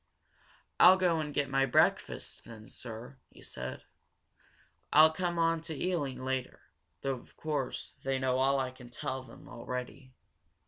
[0.79, 3.83] "I'll go and get my breakfast, then, sir," he said.
[4.91, 6.61] "I'll come on to Ealing later.
[7.01, 10.11] Though, of course, they know all I can tell them already."